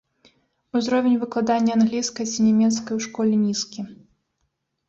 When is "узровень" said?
0.77-1.19